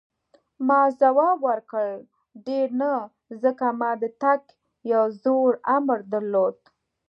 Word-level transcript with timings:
ما 0.67 0.81
ځواب 1.01 1.37
ورکړ: 1.49 1.87
ډېر 2.47 2.67
نه، 2.81 2.93
ځکه 3.43 3.65
ما 3.79 3.91
د 4.01 4.05
تګ 4.21 4.41
یو 4.93 5.03
زوړ 5.23 5.51
امر 5.77 5.99
درلود. 6.13 6.57